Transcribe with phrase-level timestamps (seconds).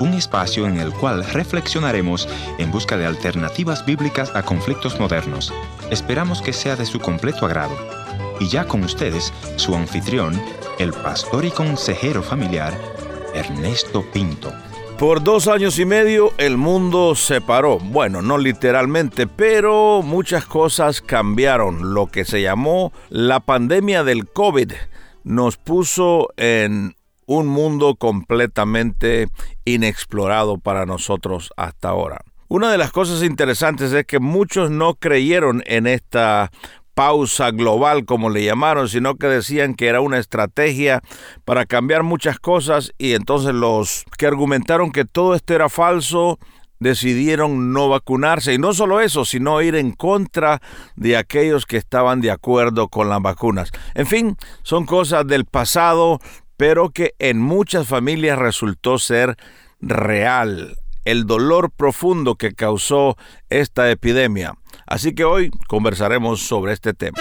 [0.00, 5.52] Un espacio en el cual reflexionaremos en busca de alternativas bíblicas a conflictos modernos.
[5.88, 7.76] Esperamos que sea de su completo agrado.
[8.40, 10.40] Y ya con ustedes, su anfitrión,
[10.80, 12.76] el pastor y consejero familiar,
[13.34, 14.52] Ernesto Pinto.
[14.98, 17.78] Por dos años y medio el mundo se paró.
[17.78, 21.94] Bueno, no literalmente, pero muchas cosas cambiaron.
[21.94, 24.72] Lo que se llamó la pandemia del COVID
[25.22, 26.96] nos puso en
[27.26, 29.28] un mundo completamente
[29.64, 32.22] inexplorado para nosotros hasta ahora.
[32.48, 36.50] Una de las cosas interesantes es que muchos no creyeron en esta
[36.94, 41.02] pausa global, como le llamaron, sino que decían que era una estrategia
[41.44, 46.38] para cambiar muchas cosas y entonces los que argumentaron que todo esto era falso
[46.80, 50.60] decidieron no vacunarse y no solo eso, sino ir en contra
[50.96, 53.70] de aquellos que estaban de acuerdo con las vacunas.
[53.94, 56.20] En fin, son cosas del pasado,
[56.56, 59.36] pero que en muchas familias resultó ser
[59.80, 63.16] real el dolor profundo que causó
[63.50, 64.54] esta epidemia.
[64.86, 67.18] Así que hoy conversaremos sobre este tema.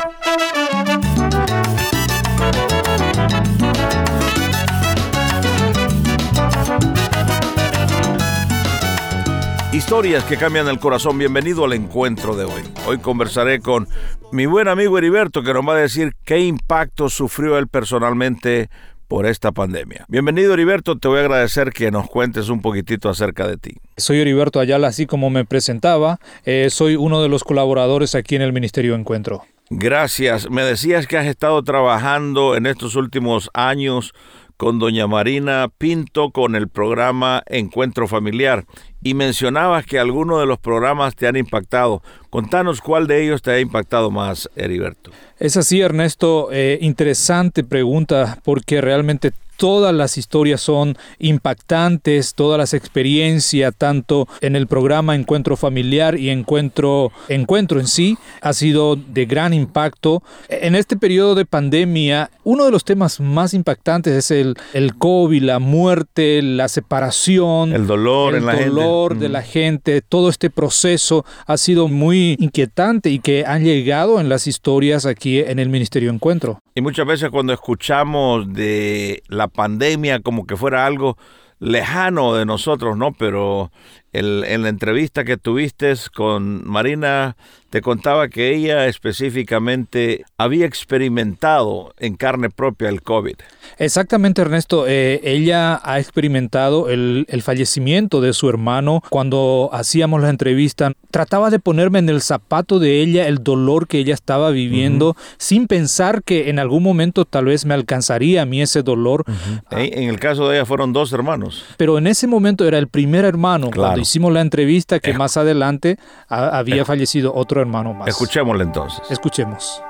[9.73, 11.18] Historias que cambian el corazón.
[11.18, 12.62] Bienvenido al encuentro de hoy.
[12.86, 13.88] Hoy conversaré con
[14.31, 18.70] mi buen amigo Heriberto que nos va a decir qué impacto sufrió él personalmente
[19.14, 20.06] por esta pandemia.
[20.08, 23.75] Bienvenido Heriberto, te voy a agradecer que nos cuentes un poquitito acerca de ti.
[23.95, 28.41] Soy Heriberto Ayala, así como me presentaba, eh, soy uno de los colaboradores aquí en
[28.41, 29.44] el Ministerio Encuentro.
[29.69, 30.50] Gracias.
[30.50, 34.14] Me decías que has estado trabajando en estos últimos años
[34.58, 38.66] con doña Marina Pinto con el programa Encuentro Familiar
[39.02, 42.02] y mencionabas que algunos de los programas te han impactado.
[42.30, 45.12] Contanos cuál de ellos te ha impactado más, Heriberto.
[45.40, 46.50] Es así, Ernesto.
[46.52, 54.56] Eh, interesante pregunta porque realmente todas las historias son impactantes, todas las experiencias, tanto en
[54.56, 60.24] el programa Encuentro Familiar y Encuentro, Encuentro en sí, ha sido de gran impacto.
[60.50, 65.44] En este periodo de pandemia, uno de los temas más impactantes es el, el COVID,
[65.44, 70.02] la muerte, la separación, el dolor, el dolor de la gente.
[70.02, 75.40] Todo este proceso ha sido muy inquietante y que han llegado en las historias aquí
[75.40, 76.59] en el Ministerio Encuentro.
[76.75, 81.18] Y muchas veces cuando escuchamos de la pandemia como que fuera algo
[81.59, 83.14] lejano de nosotros, ¿no?
[83.14, 83.72] Pero
[84.13, 87.35] en la entrevista que tuviste con Marina,
[87.74, 93.34] te contaba que ella específicamente había experimentado en carne propia el COVID.
[93.79, 94.85] Exactamente, Ernesto.
[94.88, 99.02] Eh, ella ha experimentado el, fallecimiento de su hermano.
[99.09, 103.97] Cuando hacíamos la entrevista, trataba de ponerme en el zapato de ella el dolor que
[103.97, 108.62] ella estaba viviendo, sin pensar que en algún momento tal vez me alcanzaría a mí
[108.62, 109.25] ese dolor.
[109.72, 111.66] En el caso de ella fueron dos hermanos.
[111.78, 113.72] Pero en ese momento era el primer hermano.
[113.73, 115.97] Cuando hicimos la entrevista, que más adelante
[116.28, 118.08] había fallecido otro hermano más.
[118.08, 119.02] Escuchémosle entonces.
[119.09, 119.81] Escuchemos.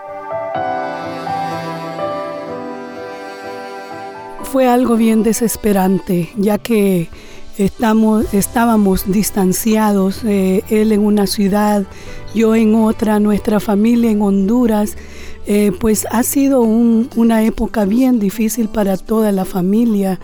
[4.44, 7.10] Fue algo bien desesperante, ya que
[7.58, 11.86] estamos, estábamos distanciados, eh, él en una ciudad,
[12.36, 14.96] yo en otra, nuestra familia en Honduras.
[15.46, 20.20] Eh, pues ha sido una época bien difícil para toda la familia.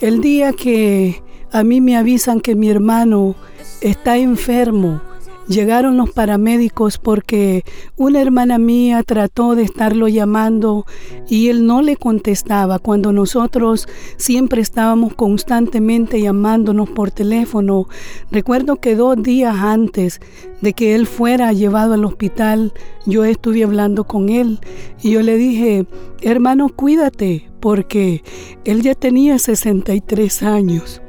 [0.00, 3.34] El día que a mí me avisan que mi hermano
[3.80, 5.00] está enfermo,
[5.48, 7.64] Llegaron los paramédicos porque
[7.96, 10.86] una hermana mía trató de estarlo llamando
[11.28, 17.88] y él no le contestaba cuando nosotros siempre estábamos constantemente llamándonos por teléfono.
[18.30, 20.20] Recuerdo que dos días antes
[20.60, 22.72] de que él fuera llevado al hospital,
[23.04, 24.60] yo estuve hablando con él
[25.02, 25.86] y yo le dije,
[26.20, 28.22] hermano, cuídate porque
[28.64, 31.02] él ya tenía 63 años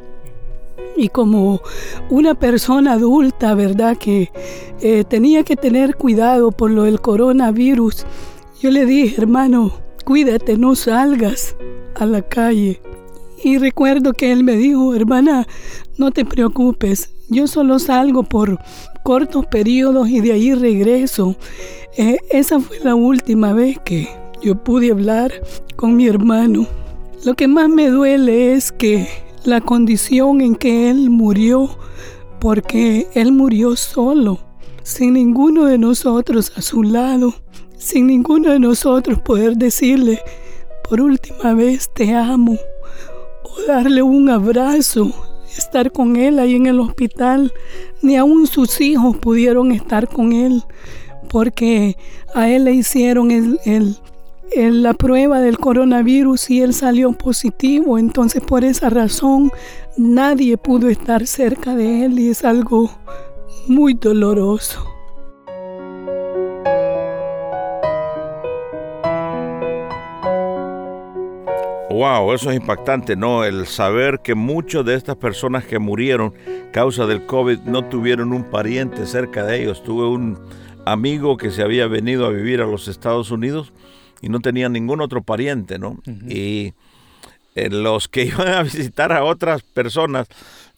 [0.95, 1.61] y como
[2.09, 3.97] una persona adulta, ¿verdad?
[3.97, 4.31] Que
[4.81, 8.05] eh, tenía que tener cuidado por lo del coronavirus,
[8.61, 9.73] yo le dije, hermano,
[10.05, 11.55] cuídate, no salgas
[11.95, 12.81] a la calle.
[13.43, 15.47] Y recuerdo que él me dijo, hermana,
[15.97, 18.59] no te preocupes, yo solo salgo por
[19.03, 21.35] cortos periodos y de ahí regreso.
[21.97, 24.07] Eh, esa fue la última vez que
[24.41, 25.31] yo pude hablar
[25.75, 26.67] con mi hermano.
[27.25, 29.07] Lo que más me duele es que
[29.45, 31.69] la condición en que Él murió,
[32.39, 34.39] porque Él murió solo,
[34.83, 37.33] sin ninguno de nosotros a su lado,
[37.77, 40.19] sin ninguno de nosotros poder decirle,
[40.87, 42.57] por última vez te amo,
[43.43, 45.11] o darle un abrazo,
[45.57, 47.53] estar con Él ahí en el hospital,
[48.01, 50.63] ni aún sus hijos pudieron estar con Él,
[51.29, 51.97] porque
[52.33, 53.95] a Él le hicieron el, en
[54.55, 59.51] la prueba del coronavirus y él salió positivo, entonces por esa razón
[59.97, 62.91] nadie pudo estar cerca de él y es algo
[63.67, 64.85] muy doloroso.
[71.89, 73.43] Wow, eso es impactante, ¿no?
[73.43, 76.33] El saber que muchas de estas personas que murieron
[76.71, 79.83] causa del COVID no tuvieron un pariente cerca de ellos.
[79.83, 80.39] Tuve un
[80.85, 83.73] amigo que se había venido a vivir a los Estados Unidos
[84.23, 85.97] y no tenía ningún otro pariente, ¿no?
[86.29, 86.73] Y
[87.55, 90.27] eh, los que iban a visitar a otras personas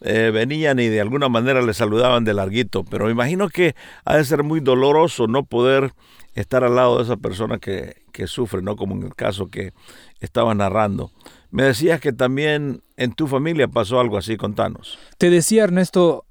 [0.00, 4.16] eh, venían y de alguna manera le saludaban de larguito, pero me imagino que ha
[4.16, 5.92] de ser muy doloroso no poder
[6.34, 8.74] estar al lado de esa persona que, que sufre, ¿no?
[8.74, 9.72] Como en el caso que
[10.18, 11.12] estaba narrando.
[11.52, 14.98] Me decías que también en tu familia pasó algo así, contanos.
[15.18, 16.25] Te decía Ernesto,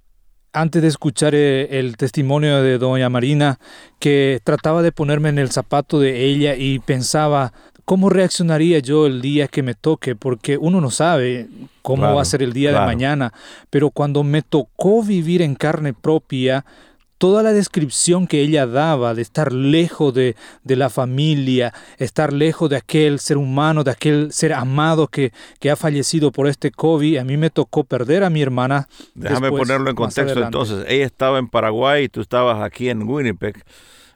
[0.55, 3.59] antes de escuchar eh, el testimonio de doña Marina,
[3.99, 7.53] que trataba de ponerme en el zapato de ella y pensaba,
[7.83, 10.15] ¿cómo reaccionaría yo el día que me toque?
[10.15, 11.47] Porque uno no sabe
[11.81, 13.33] cómo va a ser el día de mañana,
[13.69, 16.65] pero cuando me tocó vivir en carne propia,
[17.17, 22.77] toda la descripción que ella daba de estar lejos de, la familia, estar lejos de
[22.77, 27.23] aquel ser humano, de aquel ser amado que, que, ha fallecido por este COVID, a
[27.23, 28.87] mí me tocó perder a mi hermana.
[29.13, 30.85] Déjame ponerlo en contexto entonces.
[30.87, 33.63] Ella estaba en Paraguay y tú estabas aquí en Winnipeg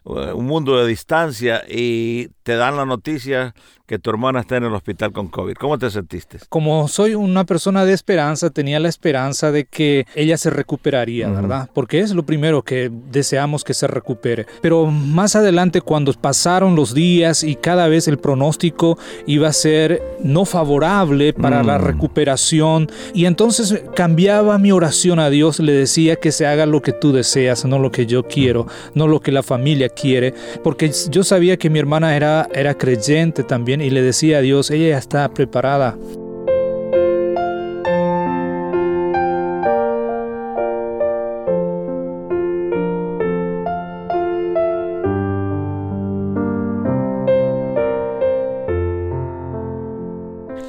[0.04, 3.54] un mundo de distancia y te dan la noticia
[3.90, 5.56] que tu hermana está en el hospital con COVID.
[5.56, 6.38] ¿Cómo te sentiste?
[6.48, 11.72] Como soy una persona de esperanza, tenía la esperanza de que ella se recuperaría, ¿verdad?
[11.74, 14.46] Porque es lo primero que deseamos que se recupere.
[14.62, 20.04] Pero más adelante, cuando pasaron los días y cada vez el pronóstico iba a ser
[20.24, 21.82] no favorable para la mm.
[21.82, 26.94] recuperación, y entonces cambiaba mi oración a Dios, le decía que se haga lo que
[26.94, 30.34] tú deseas, no lo que yo quiero, no lo que la familia quiere,
[30.64, 34.72] porque yo sabía que mi hermana era, era creyente también y le decía a Dios,
[34.72, 35.98] ella ya está preparada.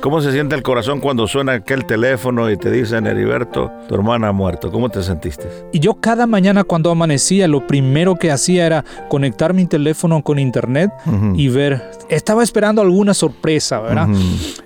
[0.00, 4.28] ¿Cómo se siente el corazón cuando suena aquel teléfono y te dicen, Heriberto, tu hermana
[4.28, 4.72] ha muerto?
[4.72, 5.46] ¿Cómo te sentiste?
[5.74, 10.38] Y yo cada mañana cuando amanecía, lo primero que hacía era conectar mi teléfono con
[10.38, 10.90] internet
[11.34, 11.90] y ver.
[12.08, 14.08] Estaba esperando alguna sorpresa, ¿verdad?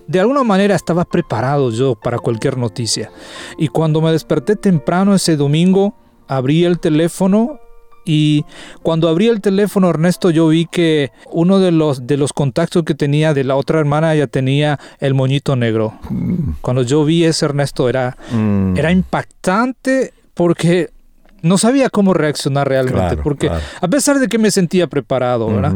[0.06, 3.10] De alguna manera estaba preparado yo para cualquier noticia.
[3.58, 5.96] Y cuando me desperté temprano ese domingo,
[6.28, 7.58] abrí el teléfono
[8.04, 8.44] y
[8.82, 12.94] cuando abrí el teléfono, Ernesto, yo vi que uno de los, de los contactos que
[12.94, 15.98] tenía de la otra hermana ya tenía el moñito negro.
[16.10, 16.54] Mm.
[16.60, 18.76] Cuando yo vi ese Ernesto era, mm.
[18.76, 20.90] era impactante porque
[21.44, 25.74] no sabía cómo reaccionar realmente, porque a pesar de que me sentía preparado, ¿verdad?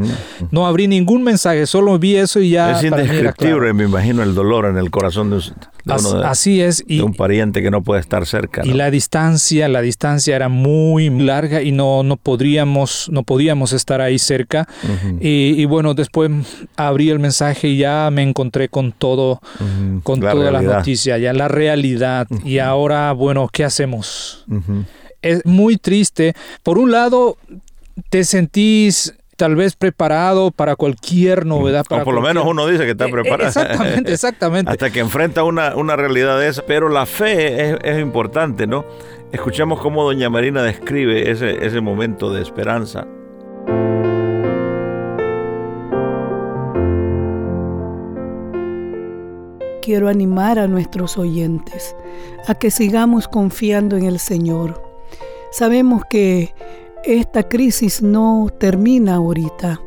[0.51, 2.79] No abrí ningún mensaje, solo vi eso y ya.
[2.79, 5.37] Es indescriptible, me imagino, el dolor en el corazón de,
[5.85, 6.83] uno de, así es.
[6.87, 8.63] Y, un pariente que no puede estar cerca.
[8.65, 14.01] Y la distancia, la distancia era muy larga y no, no, podríamos, no podíamos estar
[14.01, 14.67] ahí cerca.
[15.21, 16.31] y, bueno, después
[16.77, 19.41] abrí el mensaje y ya me encontré con todo,
[20.03, 22.27] con toda la noticia, ya la realidad.
[22.43, 24.47] Y ahora, bueno, ¿qué hacemos?
[25.23, 26.35] Es muy triste.
[26.63, 27.37] Por un lado,
[28.11, 31.85] te sentís tal vez preparado para cualquier novedad.
[31.89, 33.49] Para o por lo menos uno dice que está eh, eh, preparado.
[33.49, 34.71] Exactamente, exactamente.
[34.73, 36.63] Hasta que enfrenta una, una realidad de esa.
[36.67, 38.85] Pero la fe es, es, importante, ¿no?
[39.33, 43.07] Escuchamos cómo doña Marina describe ese, ese momento de esperanza.
[49.83, 51.95] Quiero animar a nuestros oyentes
[52.47, 54.88] a que sigamos confiando en el Señor
[55.51, 56.55] Sabemos que
[57.05, 59.81] esta crisis no termina ahorita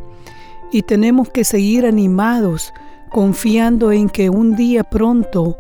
[0.72, 2.74] y tenemos que seguir animados,
[3.10, 5.58] confiando en que un día pronto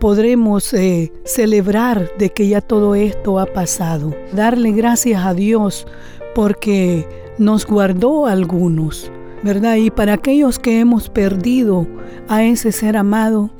[0.00, 4.14] podremos eh, celebrar de que ya todo esto ha pasado.
[4.32, 5.86] Darle gracias a Dios
[6.34, 7.06] porque
[7.38, 9.10] nos guardó algunos,
[9.42, 9.76] ¿verdad?
[9.76, 11.86] Y para aquellos que hemos perdido
[12.28, 13.50] a ese ser amado,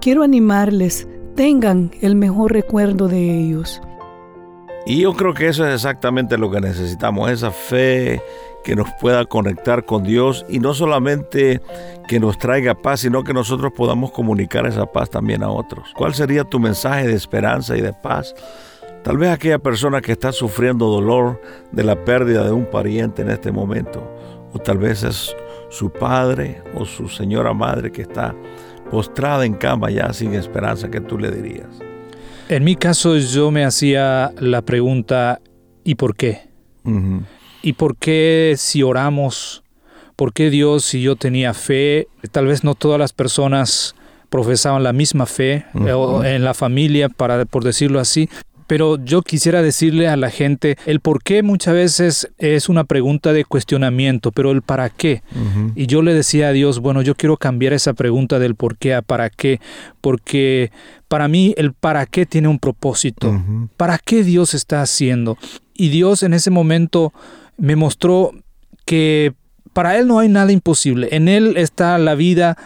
[0.00, 3.80] quiero animarles, tengan el mejor recuerdo de ellos.
[4.86, 8.22] Y yo creo que eso es exactamente lo que necesitamos, esa fe
[8.62, 11.60] que nos pueda conectar con Dios y no solamente
[12.06, 15.92] que nos traiga paz, sino que nosotros podamos comunicar esa paz también a otros.
[15.96, 18.32] ¿Cuál sería tu mensaje de esperanza y de paz?
[19.02, 21.40] Tal vez aquella persona que está sufriendo dolor
[21.72, 24.08] de la pérdida de un pariente en este momento,
[24.52, 25.34] o tal vez es
[25.68, 28.36] su padre o su señora madre que está
[28.88, 31.68] postrada en cama ya sin esperanza, ¿qué tú le dirías?
[32.48, 35.40] En mi caso yo me hacía la pregunta,
[35.84, 36.48] ¿y por qué?
[37.62, 39.64] ¿Y por qué si oramos
[40.16, 42.08] ¿por qué Dios si yo tenía fe?
[42.32, 43.94] Tal vez no todas las personas
[44.30, 48.28] profesaban la misma fe en la familia, para, por decirlo así,
[48.66, 53.32] pero yo quisiera decirle a la gente el por qué muchas veces es una pregunta
[53.32, 55.22] de cuestionamiento, pero el para qué.
[55.74, 58.94] Y yo le decía a Dios, bueno, yo quiero cambiar esa pregunta del por qué
[58.94, 59.60] a para qué,
[60.00, 60.70] porque
[61.08, 63.40] para mí el para qué tiene un propósito.
[63.76, 65.38] ¿Para qué Dios está haciendo?
[65.74, 67.12] Y Dios en ese momento
[67.56, 68.32] me mostró
[68.84, 69.34] que
[69.72, 71.08] para Él no hay nada imposible.
[71.12, 72.56] En Él está la vida,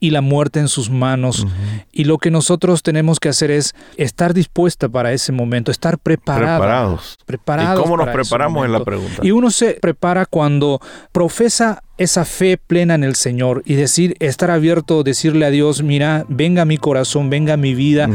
[0.00, 1.46] y la muerte en sus manos.
[1.92, 7.18] Y lo que nosotros tenemos que hacer es estar dispuesta para ese momento, estar preparados.
[7.26, 7.80] Preparados.
[7.80, 9.20] ¿Y cómo nos preparamos en la pregunta?
[9.22, 10.80] Y uno se prepara cuando
[11.12, 16.24] profesa esa fe plena en el Señor y decir, estar abierto, decirle a Dios, mira,
[16.28, 18.08] venga mi corazón, venga mi vida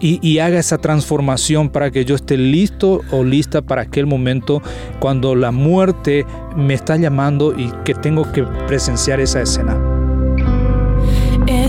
[0.00, 4.60] y, y, haga esa transformación para que yo esté listo o lista para aquel momento
[4.98, 6.26] cuando la muerte
[6.56, 9.87] me está llamando y que tengo que presenciar esa escena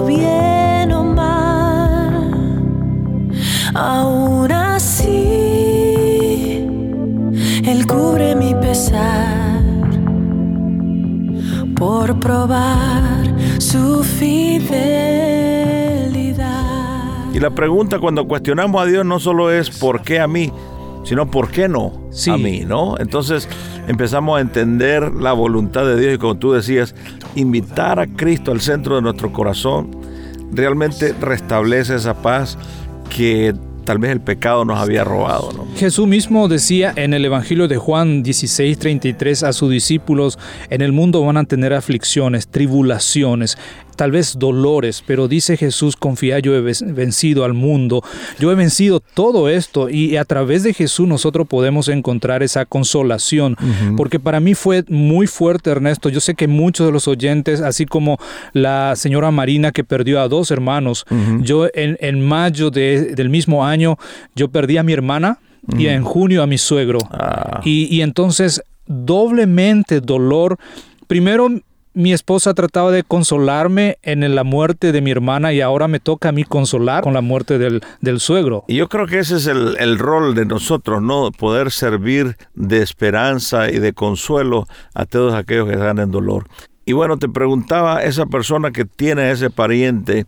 [0.06, 2.30] bien o mal,
[3.74, 5.08] aún así,
[7.64, 9.60] Él cubre mi pesar
[11.76, 15.79] por probar su fidelidad.
[17.32, 20.52] Y la pregunta cuando cuestionamos a Dios no solo es ¿por qué a mí?
[21.04, 21.92] sino ¿por qué no
[22.28, 22.60] a mí?
[22.66, 22.96] ¿no?
[22.98, 23.48] Entonces
[23.88, 26.94] empezamos a entender la voluntad de Dios y como tú decías,
[27.34, 29.96] invitar a Cristo al centro de nuestro corazón
[30.52, 32.58] realmente restablece esa paz
[33.08, 35.52] que tal vez el pecado nos había robado.
[35.52, 35.59] ¿no?
[35.80, 40.92] Jesús mismo decía en el Evangelio de Juan 16, 33 a sus discípulos, en el
[40.92, 43.56] mundo van a tener aflicciones, tribulaciones,
[43.96, 48.04] tal vez dolores, pero dice Jesús, confía, yo he vencido al mundo,
[48.38, 53.56] yo he vencido todo esto y a través de Jesús nosotros podemos encontrar esa consolación,
[53.96, 57.86] porque para mí fue muy fuerte, Ernesto, yo sé que muchos de los oyentes, así
[57.86, 58.18] como
[58.52, 61.06] la señora Marina que perdió a dos hermanos,
[61.40, 63.96] yo en, mayo del mismo año,
[64.36, 65.38] yo perdí a mi hermana,
[65.76, 66.98] y en junio a mi suegro.
[67.10, 67.60] Ah.
[67.64, 70.58] Y, y, entonces doblemente dolor.
[71.06, 71.48] Primero
[71.92, 76.28] mi esposa trataba de consolarme en la muerte de mi hermana y ahora me toca
[76.28, 78.64] a mí consolar con la muerte del, suegro.
[78.68, 81.30] Y yo creo que ese es el, el, rol de nosotros, ¿no?
[81.32, 86.46] Poder servir de esperanza y de consuelo a todos aquellos que están en dolor.
[86.84, 90.26] Y bueno, te preguntaba esa persona que tiene ese pariente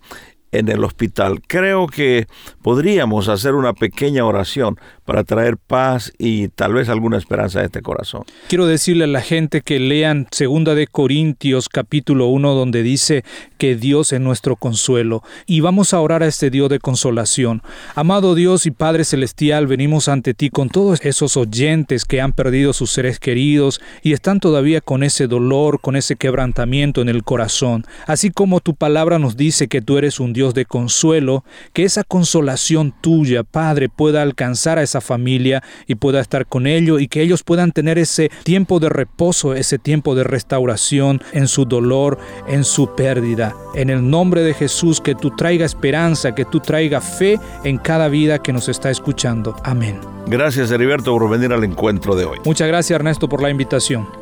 [0.52, 1.40] en el hospital.
[1.46, 2.26] Creo que
[2.62, 7.82] podríamos hacer una pequeña oración para traer paz y tal vez alguna esperanza a este
[7.82, 8.22] corazón.
[8.48, 13.24] Quiero decirle a la gente que lean segunda de Corintios capítulo 1 donde dice
[13.58, 17.62] que Dios es nuestro consuelo y vamos a orar a este Dios de consolación.
[17.94, 22.72] Amado Dios y Padre celestial, venimos ante ti con todos esos oyentes que han perdido
[22.72, 27.84] sus seres queridos y están todavía con ese dolor, con ese quebrantamiento en el corazón.
[28.06, 32.02] Así como tu palabra nos dice que tú eres un Dios de consuelo, que esa
[32.02, 37.22] consolación tuya, Padre, pueda alcanzar a esa familia y pueda estar con ellos y que
[37.22, 42.18] ellos puedan tener ese tiempo de reposo, ese tiempo de restauración en su dolor,
[42.48, 43.54] en su pérdida.
[43.74, 48.08] En el nombre de Jesús, que tú traiga esperanza, que tú traiga fe en cada
[48.08, 49.54] vida que nos está escuchando.
[49.64, 50.00] Amén.
[50.26, 52.38] Gracias, Heriberto, por venir al encuentro de hoy.
[52.44, 54.21] Muchas gracias, Ernesto, por la invitación.